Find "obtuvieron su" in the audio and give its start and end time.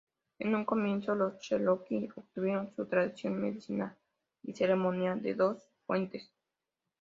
2.15-2.87